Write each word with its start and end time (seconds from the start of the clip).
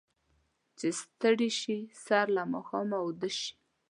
چې 0.77 0.87
ستړي 1.01 1.49
شي، 1.59 1.79
سر 2.05 2.25
له 2.35 2.43
ماښامه 2.53 2.97
اوده 3.03 3.29
شي. 3.39 3.53